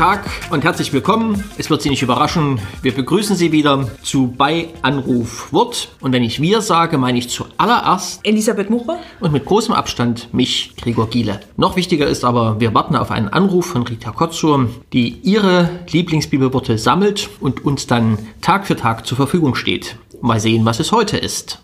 Tag 0.00 0.24
und 0.50 0.64
herzlich 0.64 0.94
willkommen. 0.94 1.44
Es 1.58 1.68
wird 1.68 1.82
Sie 1.82 1.90
nicht 1.90 2.00
überraschen, 2.00 2.58
wir 2.80 2.94
begrüßen 2.94 3.36
Sie 3.36 3.52
wieder 3.52 3.86
zu 4.02 4.28
Bei 4.28 4.68
Anruf 4.80 5.52
Wort. 5.52 5.94
Und 6.00 6.14
wenn 6.14 6.22
ich 6.22 6.40
wir 6.40 6.62
sage, 6.62 6.96
meine 6.96 7.18
ich 7.18 7.28
zuallererst 7.28 8.20
Elisabeth 8.22 8.70
Mucher 8.70 8.98
und 9.20 9.32
mit 9.34 9.44
großem 9.44 9.74
Abstand 9.74 10.32
mich, 10.32 10.72
Gregor 10.80 11.10
Giele. 11.10 11.40
Noch 11.58 11.76
wichtiger 11.76 12.06
ist 12.06 12.24
aber, 12.24 12.58
wir 12.58 12.72
warten 12.72 12.96
auf 12.96 13.10
einen 13.10 13.28
Anruf 13.28 13.66
von 13.66 13.82
Rita 13.82 14.10
Kotzur, 14.12 14.70
die 14.94 15.18
ihre 15.22 15.68
Lieblingsbibelworte 15.90 16.78
sammelt 16.78 17.28
und 17.40 17.62
uns 17.66 17.86
dann 17.86 18.18
Tag 18.40 18.66
für 18.66 18.76
Tag 18.76 19.06
zur 19.06 19.18
Verfügung 19.18 19.54
steht. 19.54 19.96
Mal 20.22 20.38
sehen, 20.38 20.66
was 20.66 20.80
es 20.80 20.92
heute 20.92 21.16
ist. 21.16 21.60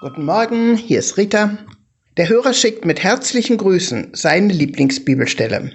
Guten 0.00 0.24
Morgen, 0.24 0.76
hier 0.76 0.98
ist 0.98 1.16
Rita. 1.16 1.56
Der 2.16 2.28
Hörer 2.28 2.52
schickt 2.52 2.84
mit 2.84 3.02
herzlichen 3.02 3.58
Grüßen 3.58 4.10
seine 4.12 4.52
Lieblingsbibelstelle. 4.52 5.70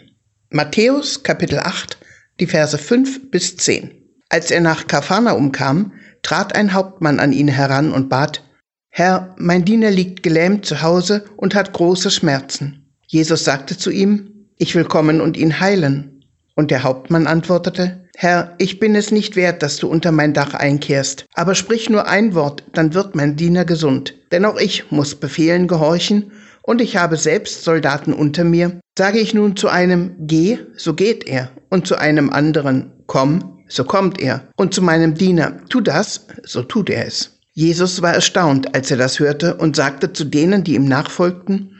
Matthäus 0.49 1.23
Kapitel 1.23 1.59
8, 1.59 1.97
die 2.41 2.47
Verse 2.47 2.77
5 2.77 3.31
bis 3.31 3.55
10. 3.55 3.91
Als 4.27 4.51
er 4.51 4.59
nach 4.59 4.87
Kapharnaum 4.87 5.53
kam, 5.53 5.93
trat 6.21 6.53
ein 6.53 6.73
Hauptmann 6.73 7.19
an 7.19 7.31
ihn 7.31 7.47
heran 7.47 7.93
und 7.93 8.09
bat, 8.09 8.43
Herr, 8.89 9.35
mein 9.37 9.63
Diener 9.63 9.89
liegt 9.89 10.21
gelähmt 10.21 10.65
zu 10.65 10.81
Hause 10.81 11.25
und 11.37 11.55
hat 11.55 11.71
große 11.71 12.11
Schmerzen. 12.11 12.93
Jesus 13.07 13.45
sagte 13.45 13.77
zu 13.77 13.89
ihm, 13.89 14.38
Ich 14.61 14.75
will 14.75 14.83
kommen 14.83 15.21
und 15.21 15.37
ihn 15.37 15.61
heilen. 15.61 16.25
Und 16.53 16.69
der 16.69 16.83
Hauptmann 16.83 17.25
antwortete, 17.25 18.03
Herr, 18.17 18.53
ich 18.57 18.79
bin 18.79 18.93
es 18.93 19.11
nicht 19.11 19.37
wert, 19.37 19.63
dass 19.63 19.77
du 19.77 19.87
unter 19.87 20.11
mein 20.11 20.33
Dach 20.33 20.53
einkehrst, 20.53 21.25
aber 21.33 21.55
sprich 21.55 21.89
nur 21.89 22.09
ein 22.09 22.35
Wort, 22.35 22.65
dann 22.73 22.93
wird 22.93 23.15
mein 23.15 23.37
Diener 23.37 23.63
gesund. 23.63 24.13
Denn 24.33 24.43
auch 24.43 24.57
ich 24.57 24.91
muss 24.91 25.15
Befehlen 25.15 25.69
gehorchen, 25.69 26.33
und 26.61 26.81
ich 26.81 26.97
habe 26.97 27.15
selbst 27.15 27.63
Soldaten 27.63 28.11
unter 28.11 28.43
mir. 28.43 28.81
Sage 28.97 29.19
ich 29.19 29.33
nun 29.33 29.55
zu 29.55 29.69
einem 29.69 30.15
Geh, 30.19 30.59
so 30.75 30.93
geht 30.93 31.25
er, 31.25 31.49
und 31.69 31.87
zu 31.87 31.95
einem 31.95 32.29
anderen 32.29 32.91
Komm, 33.07 33.63
so 33.69 33.85
kommt 33.85 34.19
er, 34.19 34.49
und 34.57 34.73
zu 34.73 34.81
meinem 34.81 35.15
Diener 35.15 35.65
Tu 35.69 35.79
das, 35.79 36.27
so 36.43 36.61
tut 36.61 36.89
er 36.89 37.07
es. 37.07 37.39
Jesus 37.53 38.01
war 38.01 38.13
erstaunt, 38.13 38.75
als 38.75 38.91
er 38.91 38.97
das 38.97 39.19
hörte, 39.19 39.55
und 39.55 39.77
sagte 39.77 40.11
zu 40.11 40.25
denen, 40.25 40.65
die 40.65 40.75
ihm 40.75 40.85
nachfolgten, 40.85 41.78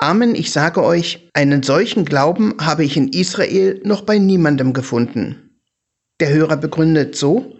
Amen, 0.00 0.36
ich 0.36 0.52
sage 0.52 0.84
euch, 0.84 1.28
einen 1.34 1.64
solchen 1.64 2.04
Glauben 2.04 2.54
habe 2.60 2.84
ich 2.84 2.96
in 2.96 3.08
Israel 3.08 3.80
noch 3.82 4.02
bei 4.02 4.18
niemandem 4.18 4.72
gefunden. 4.72 5.58
Der 6.20 6.32
Hörer 6.32 6.56
begründet 6.56 7.16
so, 7.16 7.56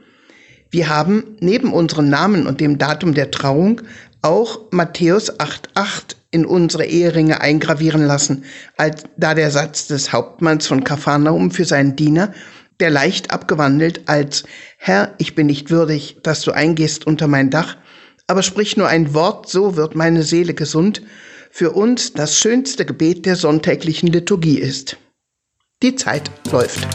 wir 0.71 0.89
haben 0.89 1.37
neben 1.41 1.73
unserem 1.73 2.09
Namen 2.09 2.47
und 2.47 2.61
dem 2.61 2.79
Datum 2.79 3.15
der 3.15 3.33
Trauung 3.33 3.81
auch 4.23 4.71
Matthäus 4.71 5.37
8,8 5.41 6.15
in 6.31 6.47
unsere 6.47 6.85
Eheringe 6.85 7.41
eingravieren 7.41 8.07
lassen, 8.07 8.45
als 8.77 9.03
da 9.17 9.35
der 9.35 9.51
Satz 9.51 9.89
des 9.89 10.13
Hauptmanns 10.13 10.69
von 10.69 10.85
Kapharnaum 10.85 11.51
für 11.51 11.65
seinen 11.65 11.97
Diener, 11.97 12.33
der 12.79 12.91
leicht 12.91 13.33
abgewandelt 13.33 14.03
als 14.09 14.45
Herr, 14.77 15.13
ich 15.19 15.35
bin 15.35 15.49
nicht 15.49 15.71
würdig, 15.71 16.19
dass 16.23 16.43
du 16.43 16.53
eingehst 16.53 17.05
unter 17.05 17.27
mein 17.27 17.51
Dach, 17.51 17.77
aber 18.29 18.45
sprich 18.45 18.77
nur 18.77 18.87
ein 18.87 19.13
Wort, 19.13 19.49
so 19.49 19.75
wird 19.75 19.97
meine 19.97 20.23
Seele 20.23 20.55
gesund, 20.55 21.03
für 21.51 21.73
uns 21.73 22.13
das 22.13 22.39
schönste 22.39 22.85
Gebet 22.85 23.27
der 23.27 23.37
sonntäglichen 23.37 24.09
Liturgie 24.09 24.59
ist. 24.59 24.97
Die 25.83 25.95
Zeit 25.95 26.31
läuft. 26.51 26.87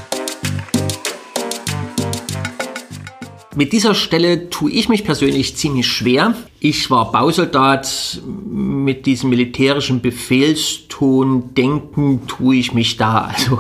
Mit 3.55 3.71
dieser 3.71 3.93
Stelle 3.93 4.49
tue 4.49 4.71
ich 4.71 4.89
mich 4.89 5.03
persönlich 5.03 5.55
ziemlich 5.55 5.87
schwer. 5.87 6.35
Ich 6.59 6.89
war 6.89 7.11
Bausoldat. 7.11 8.21
Mit 8.25 9.05
diesem 9.05 9.29
militärischen 9.29 10.01
Befehlston 10.01 11.53
denken 11.53 12.25
tue 12.27 12.55
ich 12.55 12.73
mich 12.73 12.97
da 12.97 13.31
also 13.33 13.59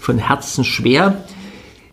von 0.00 0.18
Herzen 0.18 0.64
schwer. 0.64 1.24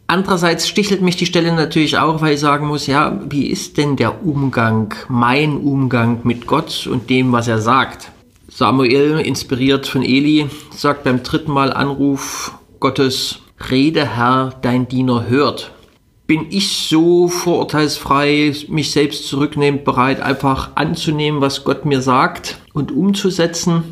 Andererseits 0.08 0.68
stichelt 0.68 1.02
mich 1.02 1.18
die 1.18 1.26
Stelle 1.26 1.54
natürlich 1.54 1.98
auch, 1.98 2.22
weil 2.22 2.36
ich 2.36 2.40
sagen 2.40 2.68
muss, 2.68 2.88
ja, 2.88 3.20
wie 3.30 3.48
ist 3.48 3.78
denn 3.78 3.96
der 3.96 4.26
Umgang, 4.26 4.94
mein 5.10 5.58
Umgang 5.58 6.22
mit 6.24 6.48
Gott 6.48 6.88
und 6.88 7.10
dem, 7.10 7.32
was 7.32 7.48
er 7.48 7.60
sagt? 7.60 8.12
Samuel, 8.54 9.20
inspiriert 9.20 9.88
von 9.88 10.04
Eli, 10.04 10.48
sagt 10.76 11.04
beim 11.04 11.24
dritten 11.24 11.52
Mal 11.52 11.74
Anruf 11.74 12.54
Gottes, 12.80 13.40
Rede 13.70 14.06
Herr, 14.06 14.60
dein 14.62 14.88
Diener 14.88 15.28
hört 15.28 15.72
bin 16.32 16.48
ich 16.50 16.88
so 16.88 17.28
vorurteilsfrei, 17.28 18.56
mich 18.70 18.92
selbst 18.92 19.28
zurücknehmend 19.28 19.84
bereit, 19.84 20.22
einfach 20.22 20.70
anzunehmen, 20.76 21.42
was 21.42 21.66
Gott 21.66 21.84
mir 21.84 22.02
sagt 22.02 22.62
und 22.72 22.94
umzusetzen. 22.94 23.84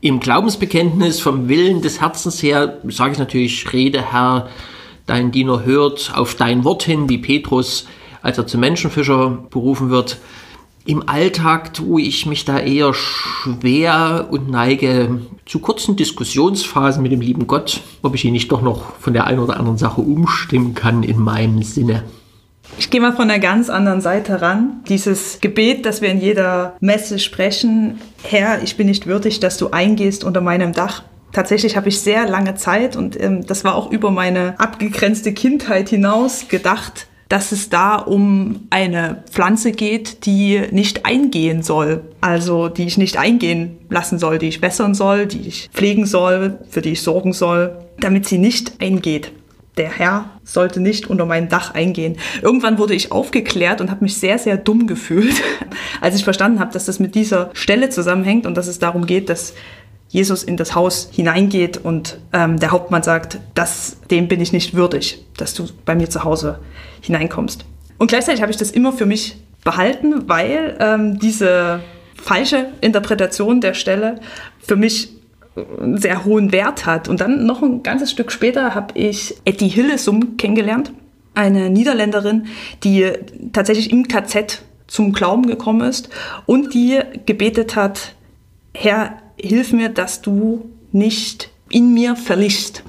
Im 0.00 0.20
Glaubensbekenntnis 0.20 1.20
vom 1.20 1.50
Willen 1.50 1.82
des 1.82 2.00
Herzens 2.00 2.42
her 2.42 2.78
sage 2.84 3.12
ich 3.12 3.18
natürlich, 3.18 3.70
rede 3.74 4.10
Herr, 4.10 4.48
dein 5.04 5.30
Diener 5.30 5.66
hört 5.66 6.12
auf 6.14 6.34
dein 6.34 6.64
Wort 6.64 6.84
hin, 6.84 7.10
wie 7.10 7.18
Petrus, 7.18 7.86
als 8.22 8.38
er 8.38 8.46
zum 8.46 8.60
Menschenfischer 8.60 9.36
berufen 9.50 9.90
wird. 9.90 10.16
Im 10.88 11.06
Alltag 11.06 11.74
tue 11.74 12.00
ich 12.00 12.24
mich 12.24 12.46
da 12.46 12.58
eher 12.58 12.94
schwer 12.94 14.28
und 14.30 14.48
neige 14.48 15.20
zu 15.44 15.58
kurzen 15.58 15.96
Diskussionsphasen 15.96 17.02
mit 17.02 17.12
dem 17.12 17.20
lieben 17.20 17.46
Gott, 17.46 17.82
ob 18.00 18.14
ich 18.14 18.24
ihn 18.24 18.32
nicht 18.32 18.50
doch 18.50 18.62
noch 18.62 18.96
von 18.98 19.12
der 19.12 19.26
einen 19.26 19.40
oder 19.40 19.58
anderen 19.58 19.76
Sache 19.76 20.00
umstimmen 20.00 20.72
kann 20.72 21.02
in 21.02 21.18
meinem 21.18 21.62
Sinne. 21.62 22.04
Ich 22.78 22.88
gehe 22.88 23.02
mal 23.02 23.12
von 23.12 23.30
einer 23.30 23.38
ganz 23.38 23.68
anderen 23.68 24.00
Seite 24.00 24.40
ran. 24.40 24.82
Dieses 24.88 25.42
Gebet, 25.42 25.84
das 25.84 26.00
wir 26.00 26.08
in 26.08 26.22
jeder 26.22 26.74
Messe 26.80 27.18
sprechen, 27.18 28.00
Herr, 28.22 28.62
ich 28.62 28.78
bin 28.78 28.86
nicht 28.86 29.06
würdig, 29.06 29.40
dass 29.40 29.58
du 29.58 29.68
eingehst 29.68 30.24
unter 30.24 30.40
meinem 30.40 30.72
Dach. 30.72 31.02
Tatsächlich 31.32 31.76
habe 31.76 31.90
ich 31.90 32.00
sehr 32.00 32.26
lange 32.26 32.54
Zeit 32.54 32.96
und 32.96 33.20
ähm, 33.20 33.46
das 33.46 33.62
war 33.62 33.74
auch 33.74 33.90
über 33.90 34.10
meine 34.10 34.58
abgegrenzte 34.58 35.34
Kindheit 35.34 35.90
hinaus 35.90 36.48
gedacht, 36.48 37.08
dass 37.28 37.52
es 37.52 37.68
da 37.68 37.96
um 37.96 38.66
eine 38.70 39.22
Pflanze 39.30 39.72
geht, 39.72 40.24
die 40.24 40.62
nicht 40.70 41.04
eingehen 41.04 41.62
soll. 41.62 42.02
Also 42.20 42.68
die 42.68 42.86
ich 42.86 42.96
nicht 42.96 43.18
eingehen 43.18 43.78
lassen 43.90 44.18
soll, 44.18 44.38
die 44.38 44.48
ich 44.48 44.62
wässern 44.62 44.94
soll, 44.94 45.26
die 45.26 45.46
ich 45.46 45.68
pflegen 45.72 46.06
soll, 46.06 46.58
für 46.70 46.80
die 46.80 46.92
ich 46.92 47.02
sorgen 47.02 47.32
soll, 47.32 47.76
damit 48.00 48.26
sie 48.26 48.38
nicht 48.38 48.80
eingeht. 48.80 49.32
Der 49.76 49.90
Herr 49.90 50.30
sollte 50.42 50.80
nicht 50.80 51.08
unter 51.08 51.24
mein 51.24 51.48
Dach 51.48 51.72
eingehen. 51.72 52.16
Irgendwann 52.42 52.78
wurde 52.78 52.94
ich 52.94 53.12
aufgeklärt 53.12 53.80
und 53.80 53.90
habe 53.90 54.02
mich 54.02 54.16
sehr, 54.16 54.38
sehr 54.38 54.56
dumm 54.56 54.86
gefühlt, 54.88 55.36
als 56.00 56.16
ich 56.16 56.24
verstanden 56.24 56.58
habe, 56.58 56.72
dass 56.72 56.86
das 56.86 56.98
mit 56.98 57.14
dieser 57.14 57.50
Stelle 57.52 57.88
zusammenhängt 57.90 58.44
und 58.46 58.56
dass 58.56 58.66
es 58.66 58.80
darum 58.80 59.06
geht, 59.06 59.28
dass 59.28 59.54
Jesus 60.08 60.42
in 60.42 60.56
das 60.56 60.74
Haus 60.74 61.08
hineingeht 61.12 61.76
und 61.76 62.18
ähm, 62.32 62.58
der 62.58 62.70
Hauptmann 62.70 63.02
sagt, 63.02 63.38
das, 63.54 63.98
dem 64.10 64.26
bin 64.28 64.40
ich 64.40 64.52
nicht 64.52 64.74
würdig, 64.74 65.24
dass 65.36 65.54
du 65.54 65.66
bei 65.84 65.94
mir 65.94 66.08
zu 66.08 66.24
Hause 66.24 66.60
hineinkommst. 67.02 67.64
Und 67.98 68.08
gleichzeitig 68.08 68.40
habe 68.40 68.50
ich 68.50 68.56
das 68.56 68.70
immer 68.70 68.92
für 68.92 69.06
mich 69.06 69.36
behalten, 69.64 70.28
weil 70.28 70.76
ähm, 70.80 71.18
diese 71.18 71.80
falsche 72.14 72.66
Interpretation 72.80 73.60
der 73.60 73.74
Stelle 73.74 74.20
für 74.60 74.76
mich 74.76 75.10
einen 75.80 75.98
sehr 75.98 76.24
hohen 76.24 76.52
Wert 76.52 76.86
hat. 76.86 77.08
Und 77.08 77.20
dann 77.20 77.44
noch 77.44 77.62
ein 77.62 77.82
ganzes 77.82 78.10
Stück 78.10 78.32
später 78.32 78.74
habe 78.74 78.98
ich 78.98 79.36
Etty 79.44 79.68
Hillesum 79.68 80.36
kennengelernt, 80.36 80.92
eine 81.34 81.70
Niederländerin, 81.70 82.46
die 82.84 83.12
tatsächlich 83.52 83.92
im 83.92 84.08
KZ 84.08 84.62
zum 84.86 85.12
Glauben 85.12 85.46
gekommen 85.46 85.82
ist 85.82 86.08
und 86.46 86.74
die 86.74 87.00
gebetet 87.26 87.76
hat, 87.76 88.14
Herr, 88.74 89.18
hilf 89.40 89.72
mir, 89.72 89.88
dass 89.88 90.22
du 90.22 90.70
nicht 90.92 91.50
in 91.70 91.94
mir 91.94 92.16
verlichst. 92.16 92.82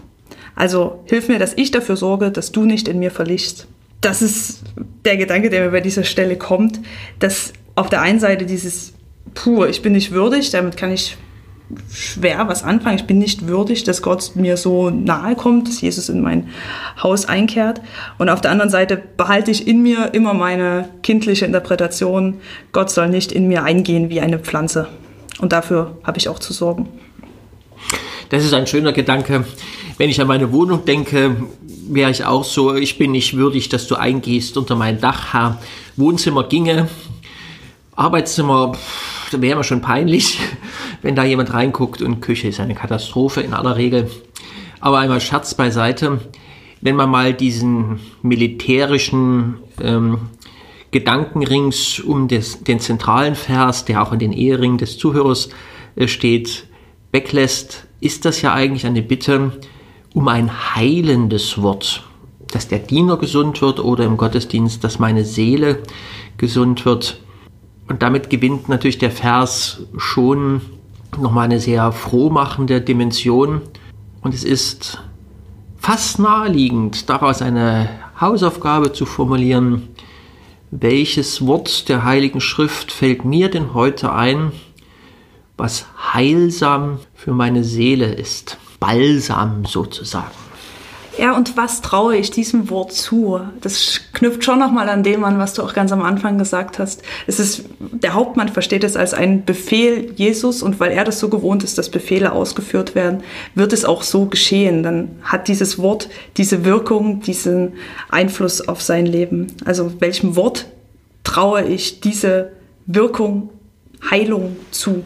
Also 0.56 1.04
hilf 1.06 1.30
mir, 1.30 1.40
dass 1.40 1.54
ich 1.54 1.72
dafür 1.72 1.96
sorge, 1.96 2.32
dass 2.32 2.52
du 2.52 2.66
nicht 2.66 2.88
in 2.88 3.00
mir 3.00 3.12
verlichst. 3.12 3.68
Das 4.02 4.22
ist 4.22 4.64
der 5.06 5.18
Gedanke, 5.18 5.50
der 5.50 5.66
mir 5.66 5.72
bei 5.72 5.82
dieser 5.82 6.04
Stelle 6.04 6.38
kommt, 6.38 6.80
dass 7.20 7.54
auf 7.76 7.90
der 7.90 8.02
einen 8.02 8.20
Seite 8.20 8.46
dieses 8.46 8.94
pur, 9.34 9.70
ich 9.70 9.82
bin 9.82 9.94
nicht 9.94 10.12
würdig, 10.12 10.52
damit 10.52 10.78
kann 10.78 10.92
ich 10.92 11.18
schwer 11.92 12.48
was 12.48 12.64
anfangen. 12.64 12.98
Ich 12.98 13.06
bin 13.06 13.20
nicht 13.20 13.48
würdig, 13.48 13.84
dass 13.84 14.02
Gott 14.02 14.32
mir 14.36 14.58
so 14.58 14.90
nahe 14.90 15.36
kommt, 15.36 15.68
dass 15.68 15.82
Jesus 15.82 16.10
in 16.10 16.22
mein 16.22 16.50
Haus 17.02 17.26
einkehrt. 17.26 17.82
Und 18.18 18.30
auf 18.30 18.42
der 18.42 18.52
anderen 18.52 18.72
Seite 18.72 19.02
behalte 19.18 19.52
ich 19.52 19.68
in 19.68 19.82
mir 19.82 20.14
immer 20.14 20.34
meine 20.34 20.90
kindliche 21.04 21.46
Interpretation, 21.46 22.40
Gott 22.72 22.90
soll 22.90 23.10
nicht 23.10 23.32
in 23.32 23.48
mir 23.48 23.64
eingehen 23.64 24.10
wie 24.10 24.22
eine 24.22 24.40
Pflanze. 24.40 24.88
Und 25.40 25.54
dafür 25.54 25.98
habe 26.04 26.18
ich 26.18 26.30
auch 26.30 26.40
zu 26.40 26.54
sorgen. 26.54 26.90
Das 28.30 28.44
ist 28.44 28.54
ein 28.54 28.68
schöner 28.68 28.92
Gedanke. 28.92 29.46
Wenn 29.98 30.10
ich 30.10 30.22
an 30.22 30.28
meine 30.28 30.52
Wohnung 30.52 30.86
denke, 30.86 31.36
wäre 31.62 32.12
ich 32.12 32.24
auch 32.24 32.44
so, 32.44 32.76
ich 32.76 32.98
bin 32.98 33.12
nicht 33.12 33.36
würdig, 33.36 33.70
dass 33.70 33.88
du 33.88 33.96
eingehst 33.96 34.58
unter 34.58 34.76
mein 34.76 35.02
Dach, 35.02 35.34
Herr. 35.34 35.60
Wohnzimmer 35.96 36.44
ginge, 36.44 36.88
Arbeitszimmer, 37.96 38.74
da 39.32 39.42
wäre 39.42 39.58
mir 39.58 39.64
schon 39.64 39.82
peinlich, 39.82 40.40
wenn 41.02 41.16
da 41.16 41.24
jemand 41.24 41.54
reinguckt 41.54 42.02
und 42.02 42.22
Küche 42.22 42.48
ist 42.48 42.60
eine 42.60 42.76
Katastrophe 42.76 43.42
in 43.42 43.54
aller 43.54 43.76
Regel. 43.76 44.10
Aber 44.80 45.00
einmal 45.00 45.20
Scherz 45.20 45.54
beiseite. 45.56 46.22
Wenn 46.82 46.96
man 46.96 47.10
mal 47.10 47.34
diesen 47.34 48.00
militärischen 48.22 49.56
ähm, 49.82 50.30
Gedanken 50.92 51.44
rings 51.44 52.00
um 52.00 52.28
des, 52.28 52.64
den 52.64 52.80
zentralen 52.80 53.36
Vers, 53.36 53.86
der 53.86 54.02
auch 54.02 54.12
in 54.12 54.20
den 54.20 54.34
Eheringen 54.34 54.78
des 54.78 54.98
Zuhörers 54.98 55.50
äh, 55.96 56.08
steht, 56.08 56.68
weglässt, 57.12 57.88
ist 58.00 58.26
das 58.26 58.42
ja 58.42 58.54
eigentlich 58.54 58.86
eine 58.86 59.02
Bitte 59.02 59.52
um 60.14 60.28
ein 60.28 60.76
heilendes 60.76 61.62
Wort, 61.62 62.04
dass 62.52 62.68
der 62.68 62.80
Diener 62.80 63.18
gesund 63.18 63.62
wird 63.62 63.80
oder 63.80 64.06
im 64.06 64.18
Gottesdienst, 64.18 64.84
dass 64.84 65.00
meine 65.00 65.26
Seele 65.26 65.84
gesund 66.38 66.86
wird. 66.86 67.22
Und 67.88 68.02
damit 68.02 68.30
gewinnt 68.30 68.70
natürlich 68.70 68.98
der 68.98 69.12
Vers 69.12 69.84
schon 69.98 70.62
nochmal 71.20 71.46
eine 71.46 71.60
sehr 71.60 71.92
frohmachende 71.92 72.82
Dimension. 72.82 73.62
Und 74.22 74.34
es 74.34 74.44
ist 74.44 75.02
fast 75.78 76.20
naheliegend, 76.20 77.10
daraus 77.10 77.42
eine 77.42 77.90
Hausaufgabe 78.20 78.94
zu 78.94 79.06
formulieren. 79.06 79.90
Welches 80.72 81.48
Wort 81.48 81.90
der 81.90 82.04
Heiligen 82.04 82.42
Schrift 82.42 82.92
fällt 82.92 83.26
mir 83.26 83.50
denn 83.50 83.74
heute 83.74 84.14
ein, 84.14 84.52
was 85.58 85.88
heilsam 86.14 87.00
für 87.16 87.34
meine 87.34 87.64
Seele 87.64 88.14
ist? 88.14 88.58
Balsam 88.80 89.66
sozusagen. 89.66 90.49
Ja, 91.20 91.36
und 91.36 91.58
was 91.58 91.82
traue 91.82 92.16
ich 92.16 92.32
diesem 92.32 92.70
Wort 92.70 92.94
zu? 92.94 93.42
Das 93.60 94.00
knüpft 94.14 94.46
schon 94.46 94.58
nochmal 94.58 94.88
an 94.88 95.04
dem 95.04 95.26
an, 95.26 95.38
was 95.38 95.54
du 95.54 95.64
auch 95.64 95.74
ganz 95.74 95.92
am 95.92 96.02
Anfang 96.02 96.38
gesagt 96.38 96.80
hast. 96.80 97.02
Es 97.28 97.42
ist, 97.42 97.66
der 97.80 98.14
Hauptmann 98.14 98.48
versteht 98.48 98.86
es 98.86 98.96
als 98.96 99.14
einen 99.14 99.44
Befehl 99.44 100.14
Jesus 100.16 100.64
und 100.64 100.80
weil 100.80 100.92
er 100.94 101.04
das 101.04 101.20
so 101.20 101.28
gewohnt 101.28 101.62
ist, 101.66 101.78
dass 101.78 101.90
Befehle 101.90 102.32
ausgeführt 102.32 102.96
werden, 102.96 103.22
wird 103.54 103.74
es 103.74 103.84
auch 103.84 104.04
so 104.04 104.28
geschehen. 104.28 104.82
Dann 104.82 105.10
hat 105.22 105.50
dieses 105.50 105.78
Wort 105.78 106.10
diese 106.38 106.64
Wirkung, 106.64 107.20
diesen 107.20 107.74
Einfluss 108.10 108.66
auf 108.66 108.82
sein 108.82 109.06
Leben. 109.06 109.48
Also 109.66 110.00
welchem 110.00 110.38
Wort 110.38 110.68
traue 111.26 111.64
ich 111.66 112.00
diese 112.00 112.54
Wirkung, 112.86 113.50
Heilung 114.10 114.56
zu? 114.72 115.04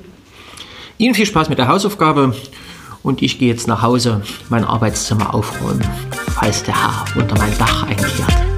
Ihnen 1.00 1.16
viel 1.16 1.26
Spaß 1.26 1.50
mit 1.50 1.58
der 1.58 1.70
Hausaufgabe 1.70 2.36
und 3.04 3.22
ich 3.22 3.38
gehe 3.38 3.50
jetzt 3.50 3.68
nach 3.68 3.82
Hause 3.82 4.22
mein 4.50 4.64
Arbeitszimmer 4.64 5.34
aufräumen, 5.34 5.88
falls 6.34 6.64
der 6.64 6.82
Herr 6.82 7.22
unter 7.22 7.38
mein 7.38 7.56
Dach 7.58 7.84
einkehrt. 7.84 8.53